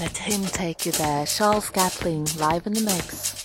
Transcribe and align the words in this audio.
Let 0.00 0.16
him 0.16 0.44
take 0.44 0.86
you 0.86 0.92
there. 0.92 1.26
Charles 1.26 1.70
Gatling 1.70 2.26
live 2.38 2.68
in 2.68 2.74
the 2.74 2.82
mix. 2.82 3.37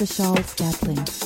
Michelle 0.00 0.42
Stapling. 0.44 1.19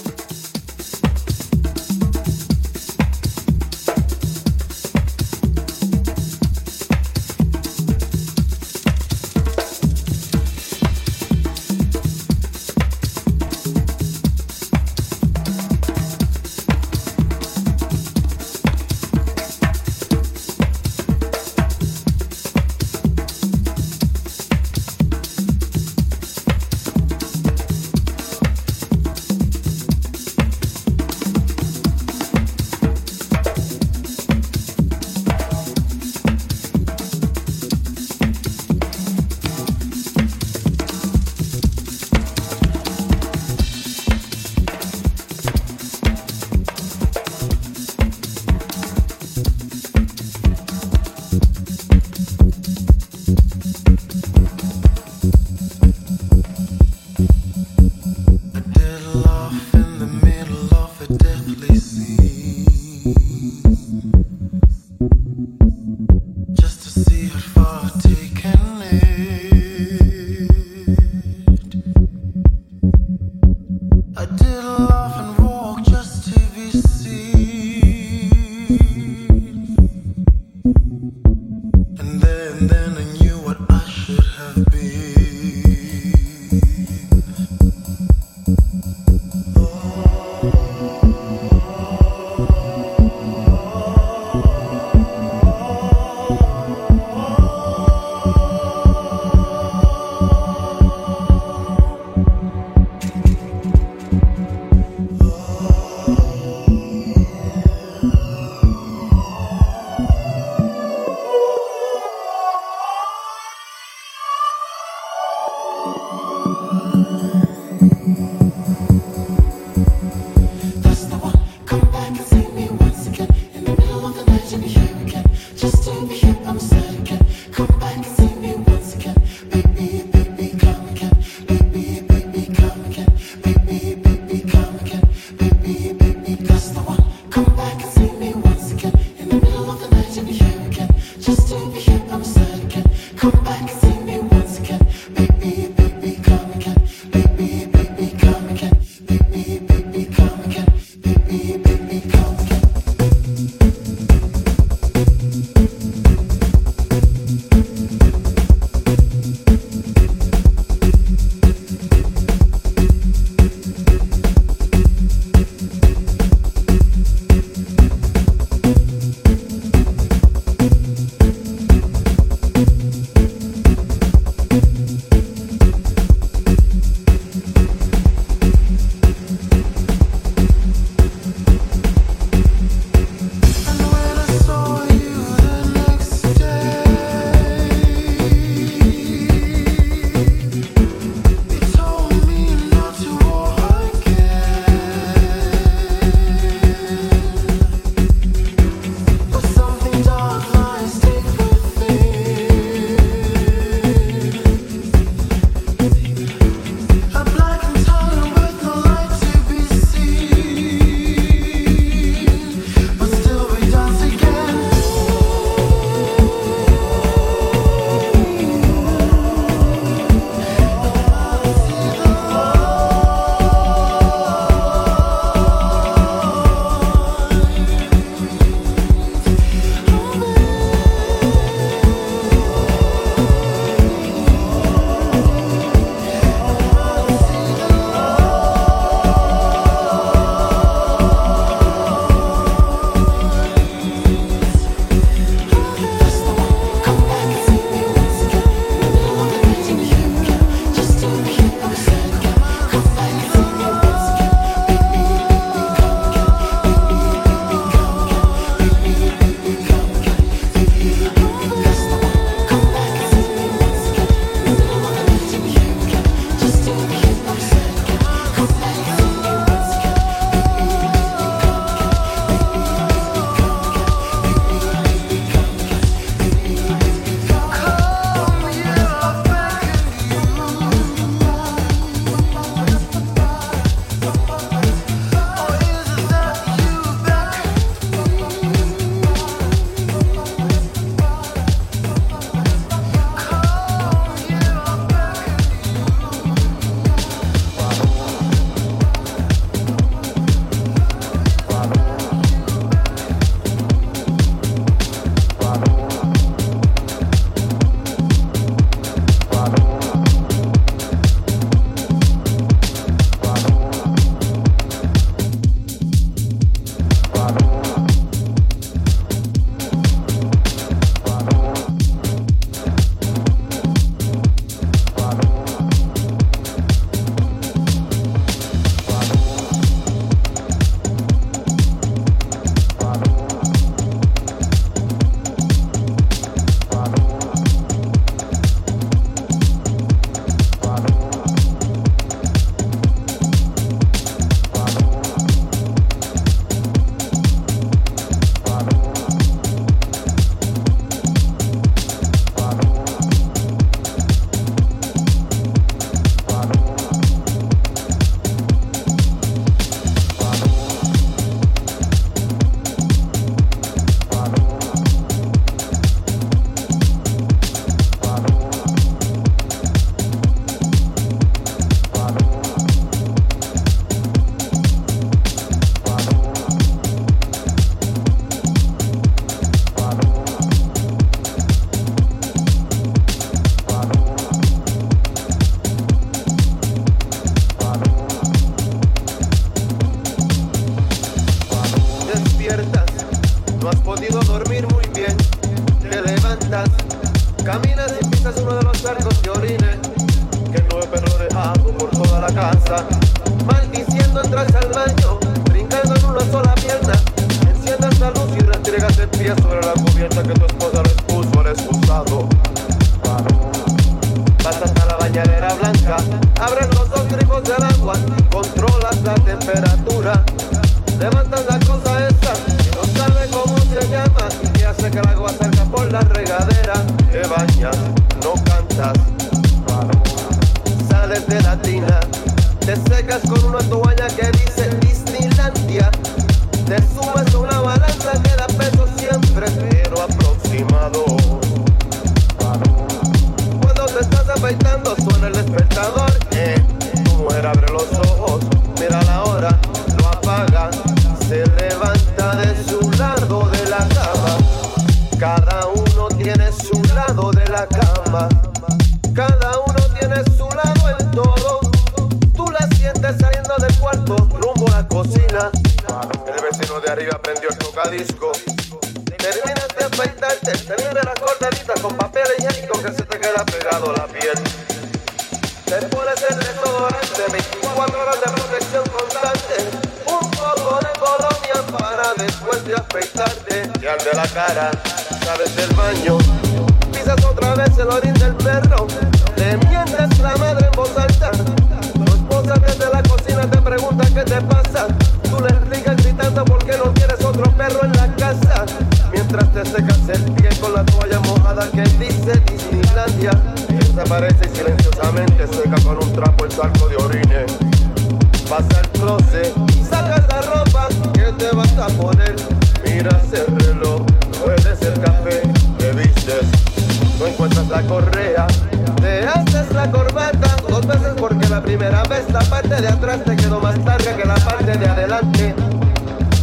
La 519.84 519.90
corbata 519.90 520.56
dos 520.68 520.86
veces 520.86 521.14
porque 521.18 521.46
la 521.48 521.60
primera 521.60 522.02
vez 522.04 522.24
la 522.32 522.40
parte 522.40 522.80
de 522.80 522.88
atrás 522.88 523.22
te 523.24 523.36
quedó 523.36 523.60
más 523.60 523.76
larga 523.84 524.16
que 524.16 524.24
la 524.24 524.34
parte 524.36 524.78
de 524.78 524.86
adelante. 524.86 525.54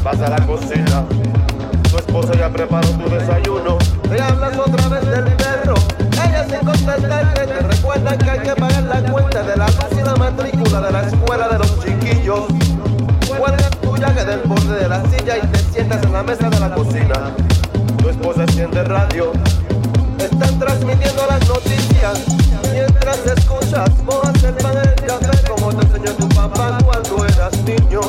Vas 0.04 0.20
a 0.22 0.30
la 0.30 0.46
cocina, 0.46 1.04
tu 1.90 1.98
esposa 1.98 2.34
ya 2.36 2.50
preparó 2.50 2.88
tu 2.90 3.10
desayuno. 3.10 3.78
Le 4.12 4.22
hablas 4.22 4.58
otra 4.58 4.88
vez 4.90 5.10
del 5.10 5.24
perro. 5.38 5.74
Ella 6.12 6.46
sin 6.50 6.60
contestarte 6.60 7.48
te 7.48 7.60
recuerda 7.60 8.18
que 8.18 8.30
hay 8.30 8.40
que 8.40 8.56
pagar 8.56 8.84
la 8.84 9.12
cuenta 9.12 9.44
de 9.44 9.58
la 9.58 9.68
luz 9.68 10.00
y 10.00 10.04
la 10.04 10.16
matrícula 10.16 10.82
de 10.82 10.92
la 10.92 11.02
escuela 11.02 11.48
de 11.50 11.58
los 11.58 11.80
chiquillos. 11.84 12.46
Cuelgas 13.28 13.72
tu 13.82 13.98
llaga 13.98 14.24
del 14.24 14.42
borde 14.42 14.76
de 14.76 14.88
la 14.88 15.02
silla 15.06 15.38
y 15.38 15.48
te 15.48 15.60
sientas 15.60 16.04
en 16.04 16.14
la 16.14 16.22
mesa 16.22 16.50
de 16.50 16.60
la 16.60 16.76
cocina. 16.76 17.32
Tu 17.98 18.10
esposa 18.10 18.44
enciende 18.44 18.84
radio. 18.84 19.32
Están 20.22 20.60
transmitiendo 20.60 21.26
las 21.28 21.48
noticias. 21.48 22.20
Mientras 22.72 23.18
escuchas, 23.26 23.90
mojas 24.04 24.44
el 24.44 24.54
pan 24.56 24.78
el 24.78 24.94
café 25.08 25.50
como 25.50 25.74
te 25.74 25.86
enseñó 25.88 26.14
tu 26.14 26.30
papá 26.30 26.78
cuando 26.86 27.26
eras 27.26 27.54
niño. 27.64 28.02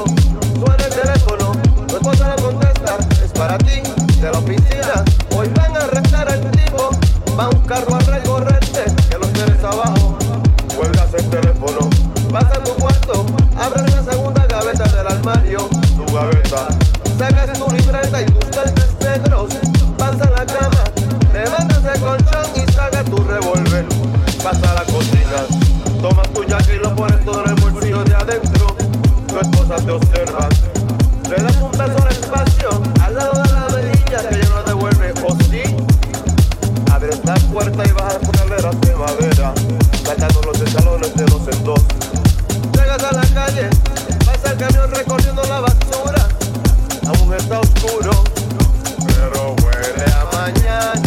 Suena 0.54 0.84
el 0.84 0.94
teléfono, 0.94 1.52
tu 1.88 1.96
esposa 1.96 2.34
le 2.36 2.42
contesta, 2.42 2.98
es 3.24 3.32
para 3.32 3.56
ti, 3.58 3.80
de 4.20 4.30
la 4.30 4.38
oficina. 4.38 5.04
Hoy 5.34 5.48
van 5.56 5.74
a 5.74 5.80
arrestar 5.80 6.30
al 6.30 6.50
tipo, 6.50 6.90
va 7.38 7.48
un 7.48 7.60
carro 7.62 7.94
a 7.94 8.00
recorrerte, 8.00 8.84
que 9.08 9.18
los 9.18 9.32
tienes 9.32 9.64
abajo. 9.64 10.18
Cuelgas 10.76 11.14
el 11.14 11.30
teléfono, 11.30 11.88
vas 12.30 12.44
a 12.44 12.62
tu 12.62 12.72
cuarto, 12.74 13.24
abres 13.58 13.94
la 13.94 14.12
segunda 14.12 14.46
gaveta 14.46 14.84
del 14.84 15.06
armario, 15.06 15.68
tu 15.96 16.14
gaveta. 16.14 16.68
Sacas 17.18 17.58
tu 17.58 17.70
libreta 17.74 18.20
y 18.20 18.26
tus 18.26 18.56
lentes 18.56 18.94
negros, 19.00 19.52
vas 19.98 20.20
a 20.20 20.30
la 20.30 20.41
revólver. 23.32 23.86
Vas 24.44 24.62
a 24.62 24.74
la 24.74 24.84
cocina, 24.84 25.38
tomas 26.00 26.28
tu 26.32 26.42
jaque 26.48 26.76
y 26.76 26.78
lo 26.78 26.94
pones 26.94 27.24
todo 27.24 27.44
en 27.44 27.50
el 27.50 27.60
bolsillo 27.60 28.04
de 28.04 28.14
adentro. 28.14 28.76
Tu 29.28 29.38
esposa 29.40 29.76
te 29.76 29.90
observa, 29.90 30.48
le 31.30 31.36
das 31.42 31.56
un 31.56 31.70
beso 31.70 32.02
al 32.02 32.12
espacio, 32.12 32.68
al 33.00 33.14
lado 33.14 33.42
de 33.42 33.52
la 33.52 33.66
velilla 33.74 34.28
que 34.28 34.42
ya 34.42 34.48
no 34.50 34.62
devuelve, 34.64 35.14
o 35.26 35.36
sí. 35.44 35.62
Abres 36.92 37.20
la 37.24 37.34
puerta 37.34 37.82
y 37.86 37.92
bajas 37.92 38.18
escaleras 38.22 38.80
de 38.80 38.94
madera, 38.96 39.54
sacando 40.04 40.42
los 40.42 40.60
escalones 40.60 41.14
de 41.14 41.24
dos 41.24 41.42
en 41.50 41.64
dos. 41.64 41.80
Llegas 42.74 43.02
a 43.04 43.12
la 43.12 43.26
calle, 43.32 43.70
vas 44.26 44.44
al 44.44 44.56
camión 44.58 44.90
recorriendo 44.90 45.42
la 45.44 45.60
basura, 45.60 46.28
aún 47.06 47.34
está 47.34 47.60
oscuro, 47.60 48.24
pero 49.06 49.56
huele 49.62 50.04
a 50.12 50.24
mañana, 50.36 51.01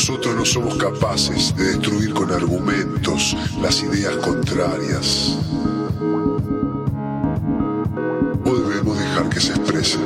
Nosotros 0.00 0.34
no 0.34 0.46
somos 0.46 0.76
capaces 0.78 1.54
de 1.56 1.76
destruir 1.76 2.14
con 2.14 2.32
argumentos 2.32 3.36
las 3.60 3.82
ideas 3.82 4.16
contrarias. 4.16 5.36
O 8.46 8.54
debemos 8.54 8.98
dejar 8.98 9.28
que 9.28 9.40
se 9.40 9.52
expresen. 9.52 10.00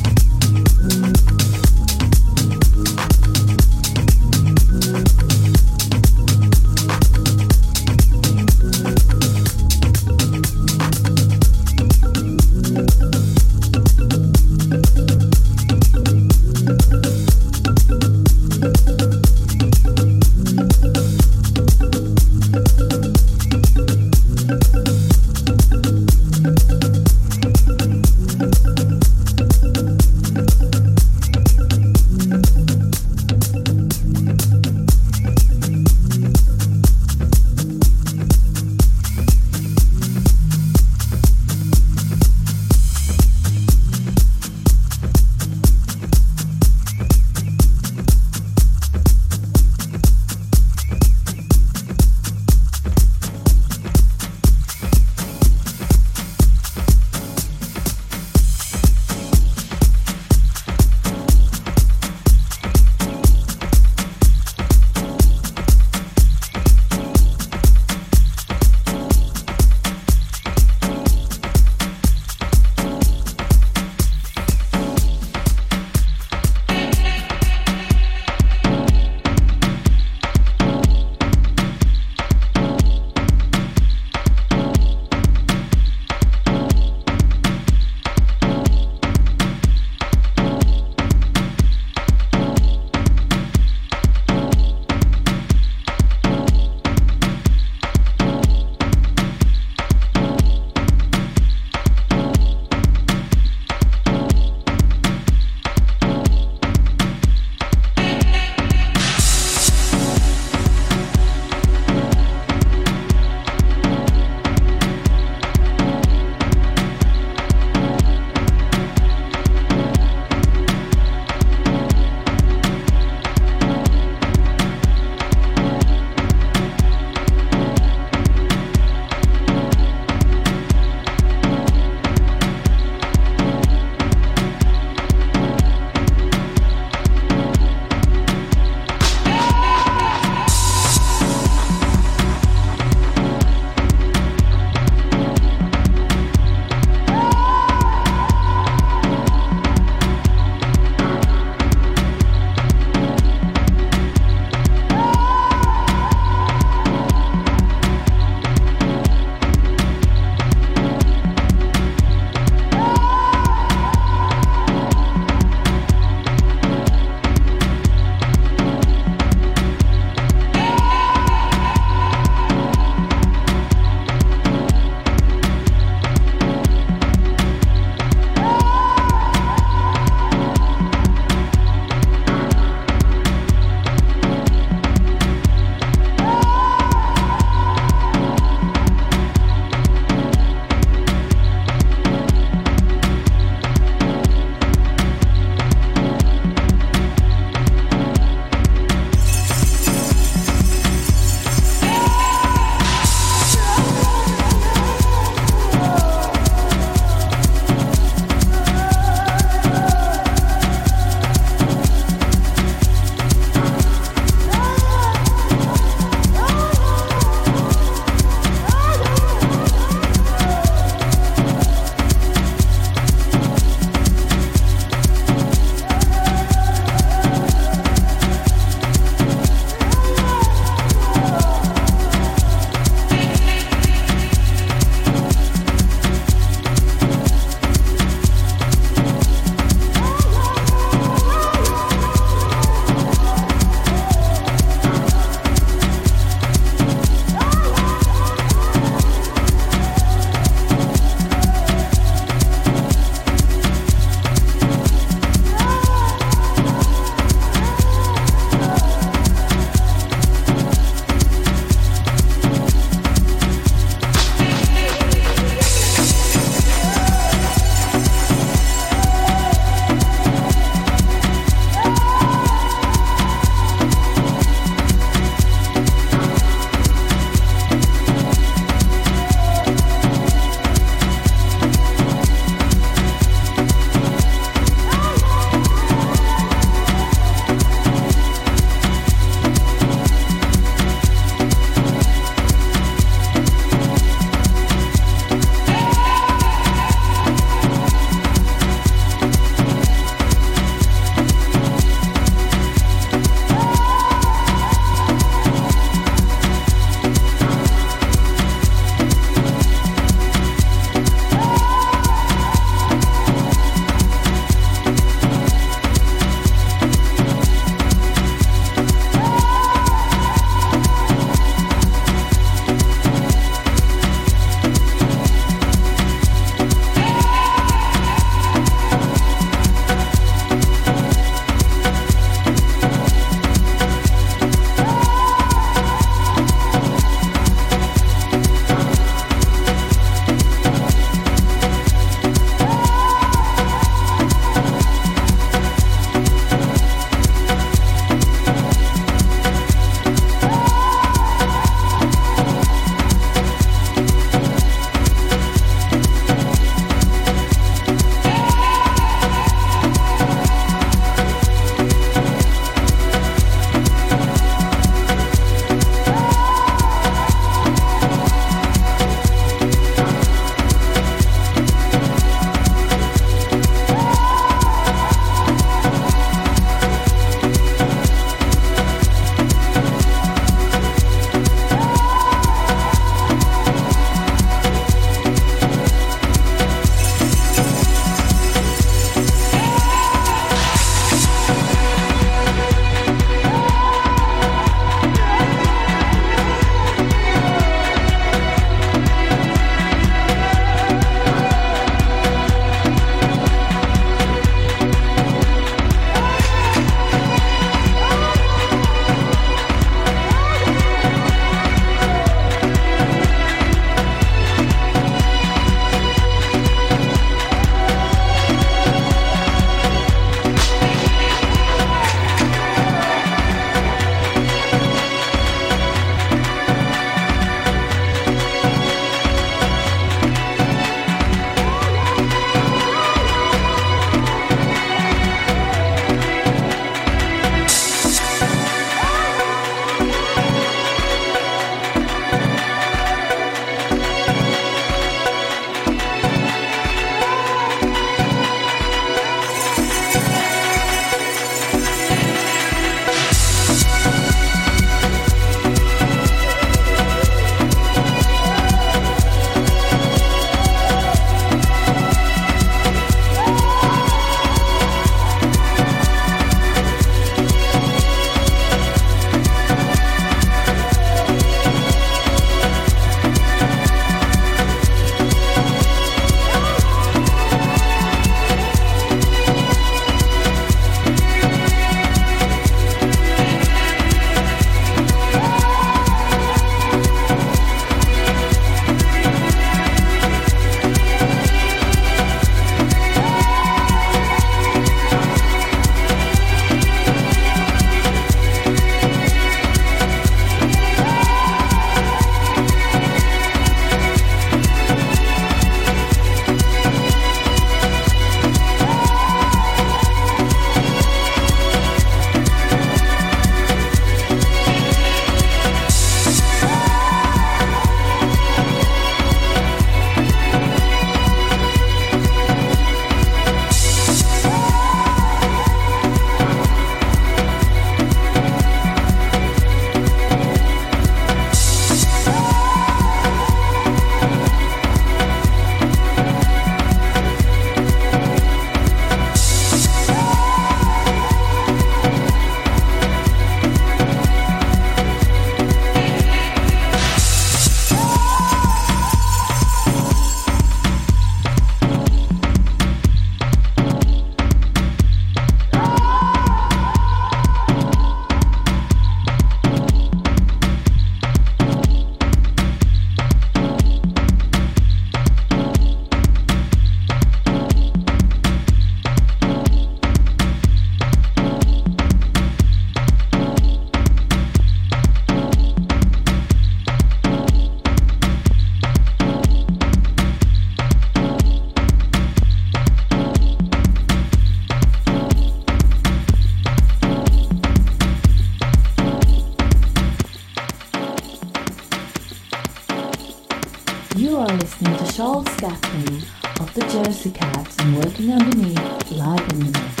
Charles 595.21 595.55
Gatling 595.57 596.23
of 596.59 596.73
the 596.73 596.81
Jersey 596.91 597.29
Cats 597.29 597.77
and 597.77 597.95
Working 597.95 598.31
Underneath 598.31 599.11
live 599.11 599.47
in 599.49 599.59
the 599.59 599.79
mix. 599.79 600.00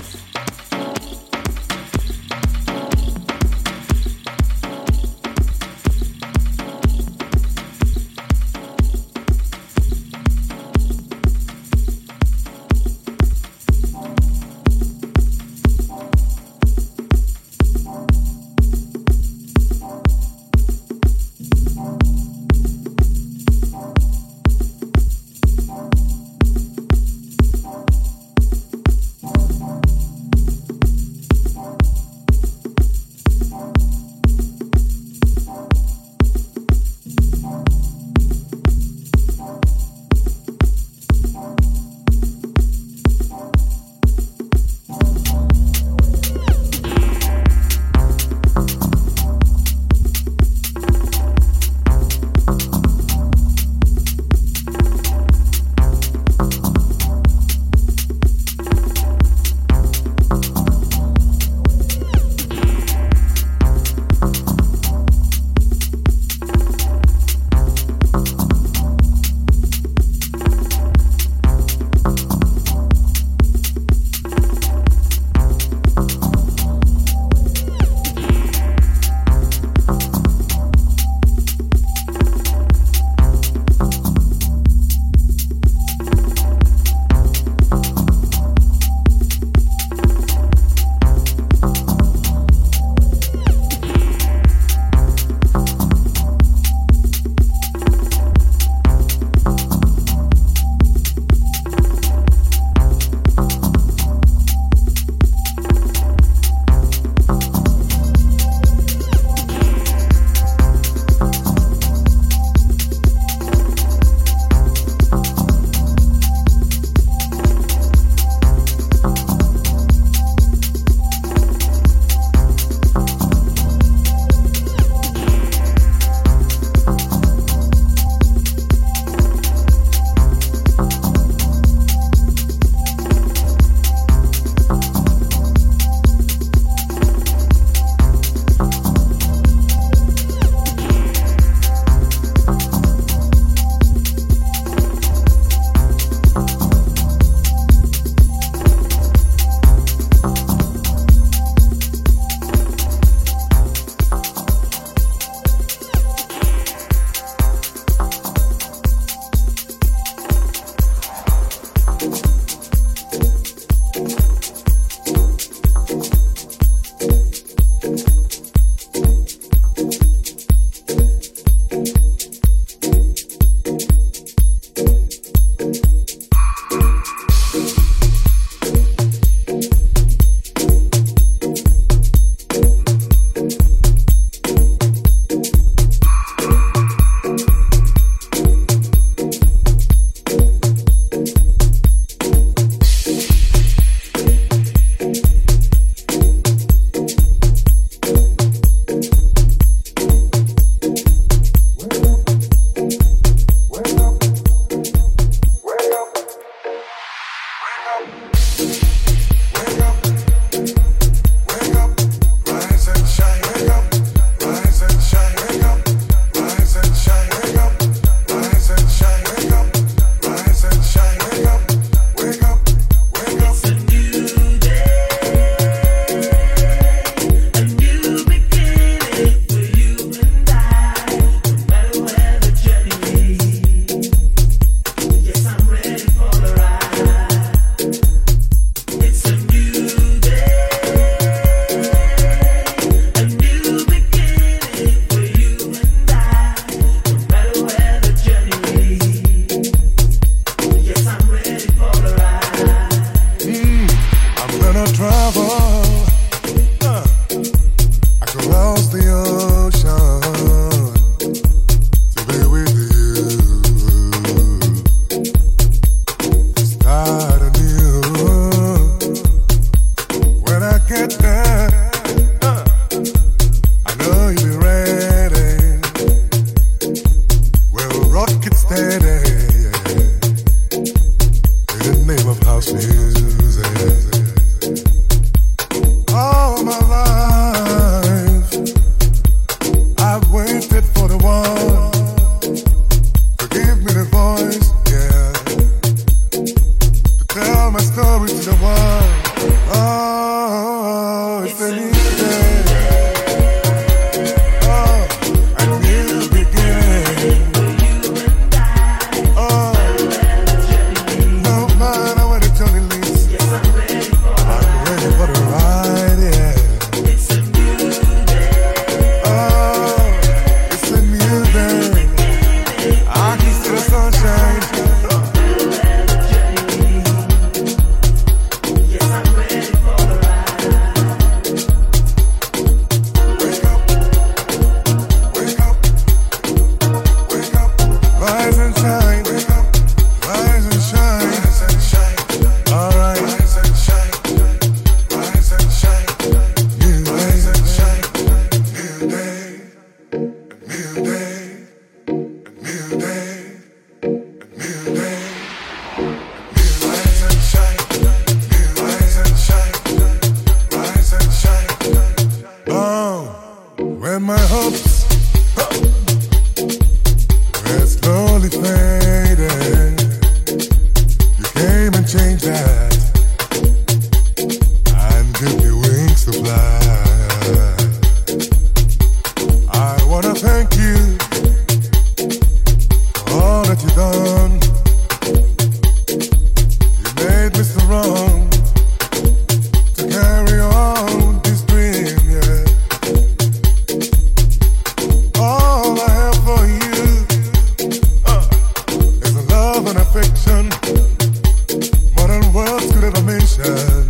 To 403.61 404.09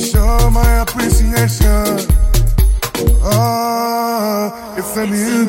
Show 0.00 0.50
my 0.50 0.80
appreciation. 0.80 1.98
Oh, 3.22 4.74
it's 4.78 4.96
a 4.96 5.06
new 5.06 5.44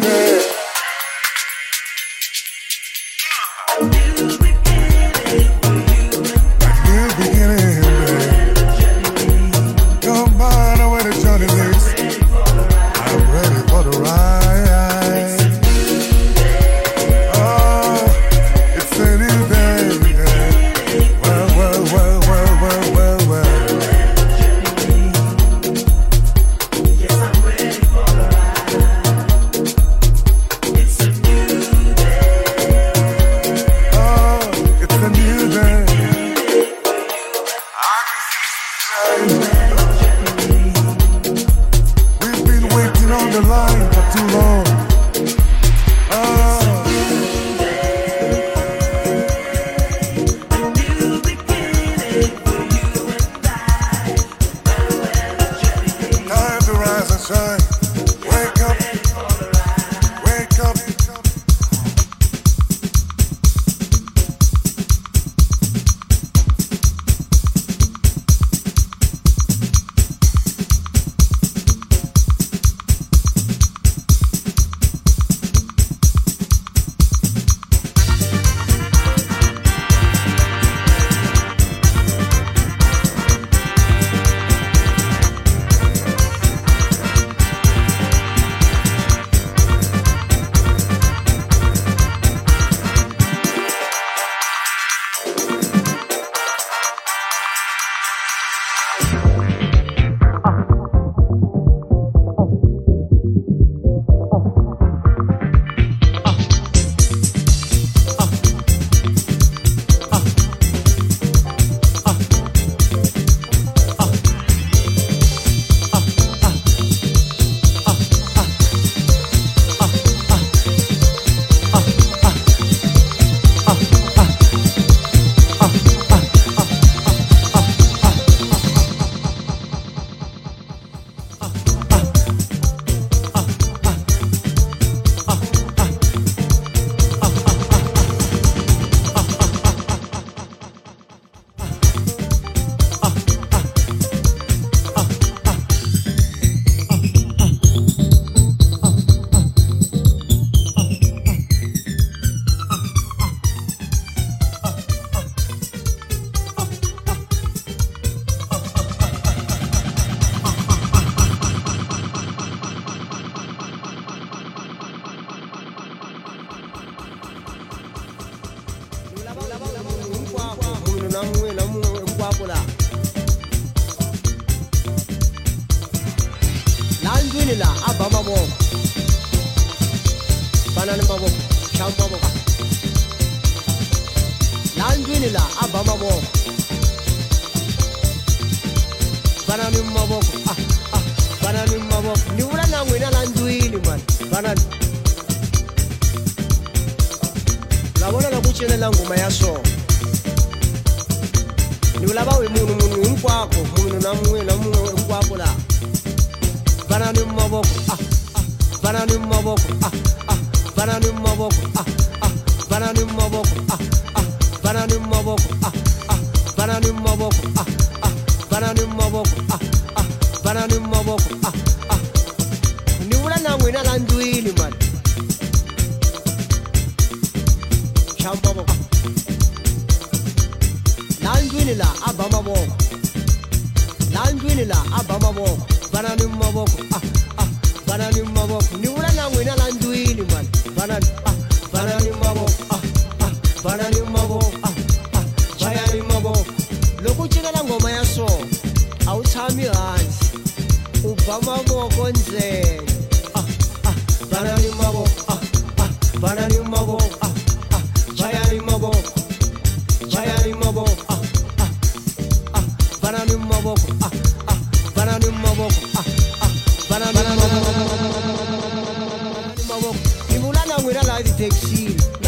with 270.84 271.02
a 271.02 271.08
lot 271.08 271.24
it 271.40 271.54
shield 271.54 272.23